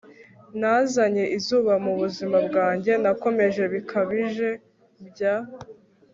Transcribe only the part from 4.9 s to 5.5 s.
bya